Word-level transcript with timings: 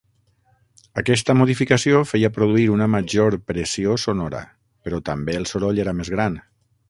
Aquesta 1.01 1.35
modificació 1.41 1.99
feia 2.11 2.31
produir 2.37 2.65
una 2.77 2.87
major 2.95 3.37
pressió 3.51 3.99
sonora, 4.05 4.41
però 4.87 5.03
també 5.11 5.37
el 5.43 5.49
soroll 5.55 5.83
era 5.85 5.99
més 6.01 6.11
gran. 6.17 6.41